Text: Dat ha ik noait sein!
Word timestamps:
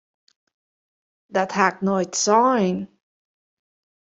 Dat 1.33 1.51
ha 1.57 1.67
ik 1.71 1.77
noait 1.87 2.15
sein! 2.23 2.77